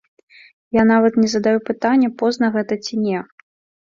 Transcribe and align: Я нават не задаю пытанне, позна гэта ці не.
Я 0.77 0.83
нават 0.91 1.19
не 1.23 1.29
задаю 1.33 1.59
пытанне, 1.69 2.09
позна 2.23 2.51
гэта 2.57 2.73
ці 2.89 2.95
не. 3.07 3.19